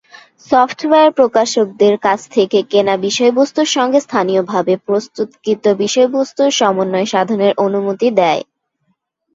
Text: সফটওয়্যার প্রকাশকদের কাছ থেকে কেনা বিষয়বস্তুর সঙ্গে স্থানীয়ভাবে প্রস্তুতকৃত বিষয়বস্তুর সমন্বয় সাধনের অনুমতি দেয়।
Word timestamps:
সফটওয়্যার 0.49 1.09
প্রকাশকদের 1.11 1.95
কাছ 1.99 2.19
থেকে 2.31 2.59
কেনা 2.71 2.95
বিষয়বস্তুর 3.07 3.67
সঙ্গে 3.67 3.99
স্থানীয়ভাবে 4.01 4.73
প্রস্তুতকৃত 4.87 5.63
বিষয়বস্তুর 5.83 6.49
সমন্বয় 6.59 7.07
সাধনের 7.13 7.53
অনুমতি 7.65 8.07
দেয়। 8.19 8.41